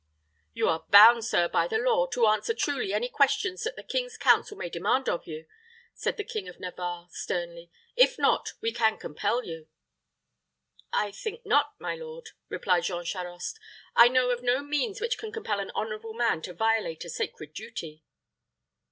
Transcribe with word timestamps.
"You 0.55 0.67
are 0.67 0.87
bound, 0.89 1.25
sir, 1.25 1.47
by 1.47 1.67
the 1.67 1.77
law, 1.77 2.07
to 2.07 2.25
answer 2.25 2.55
truly 2.55 2.91
any 2.91 3.07
questions 3.07 3.61
that 3.63 3.75
the 3.75 3.83
king's 3.83 4.17
council 4.17 4.57
may 4.57 4.67
demand 4.67 5.07
of 5.07 5.27
you," 5.27 5.45
said 5.93 6.17
the 6.17 6.23
King 6.23 6.49
of 6.49 6.59
Navarre, 6.59 7.07
sternly; 7.11 7.69
"if 7.95 8.17
not, 8.17 8.53
we 8.61 8.71
can 8.71 8.97
compel 8.97 9.43
you." 9.45 9.67
"I 10.91 11.11
think 11.11 11.45
not, 11.45 11.75
my 11.79 11.93
lord," 11.95 12.31
replied 12.49 12.85
Jean 12.85 13.05
Charost; 13.05 13.59
"I 13.95 14.07
know 14.07 14.31
of 14.31 14.41
no 14.41 14.63
means 14.63 14.99
which 14.99 15.19
can 15.19 15.31
compel 15.31 15.59
an 15.59 15.69
honorable 15.75 16.15
man 16.15 16.41
to 16.41 16.53
violate 16.55 17.05
a 17.05 17.07
sacred 17.11 17.53
duty." 17.53 18.01